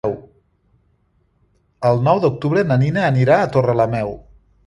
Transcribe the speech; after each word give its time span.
El 1.91 2.01
nou 2.09 2.23
d'octubre 2.25 2.65
na 2.71 2.79
Nina 2.87 3.05
anirà 3.13 3.39
a 3.43 3.51
Torrelameu. 3.57 4.13